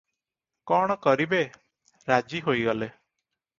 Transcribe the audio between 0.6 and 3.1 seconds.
କଣ କରିବେ, ରାଜି ହୋଇଗଲେ।